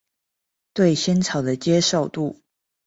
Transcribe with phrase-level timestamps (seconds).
[0.73, 2.39] 對仙草的接受度